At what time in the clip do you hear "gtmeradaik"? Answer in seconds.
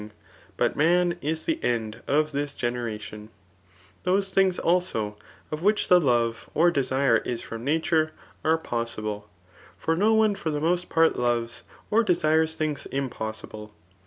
2.53-3.29